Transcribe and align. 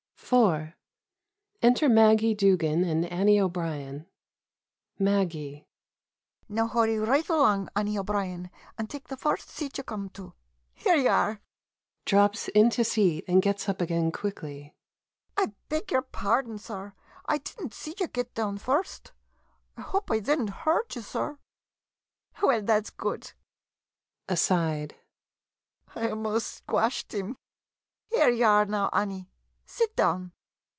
58 0.31 0.37
SUBURBANITES 0.37 0.71
IV 0.71 1.61
Enter 1.83 1.89
Maggie 1.89 2.35
Doogan 2.35 2.89
and 2.89 3.05
Annie 3.07 3.37
O'Brien 3.41 4.05
Maggie 4.97 5.67
Now, 6.47 6.67
hurry 6.69 6.95
roight 6.99 7.27
alang, 7.27 7.67
Annie 7.75 7.97
O'Brien, 7.97 8.49
an 8.77 8.85
5 8.85 8.87
take 8.87 9.07
the 9.09 9.17
furst 9.17 9.49
seat 9.49 9.77
ye 9.77 9.83
come 9.83 10.07
to. 10.11 10.33
Here 10.73 10.95
ye 10.95 11.07
are! 11.09 11.41
[Drops 12.05 12.47
into 12.47 12.85
seat 12.85 13.25
and 13.27 13.41
gets 13.41 13.67
up 13.67 13.81
again 13.81 14.13
quickly.] 14.13 14.73
I 15.35 15.51
beg 15.67 15.91
your 15.91 16.01
pardon, 16.01 16.57
sor! 16.59 16.95
I 17.25 17.39
did 17.39 17.59
n't 17.59 17.73
see 17.73 17.93
ye 17.99 18.07
git 18.07 18.33
down 18.33 18.57
furst. 18.57 19.11
I 19.75 19.81
hope 19.81 20.09
oi 20.09 20.21
did 20.21 20.39
n't 20.39 20.49
hu 20.61 20.69
urt 20.71 20.95
ye, 20.95 21.01
sor? 21.01 21.39
Well, 22.41 22.61
that's 22.61 22.89
good. 22.89 23.33
[Aside.] 24.29 24.95
I 25.93 26.13
'most 26.13 26.47
squashed 26.55 27.13
'im. 27.13 27.35
Here 28.11 28.29
ye 28.29 28.43
are 28.43 28.65
now, 28.65 28.89
Annie— 28.93 29.27
sit 29.73 29.95
down. 29.95 30.33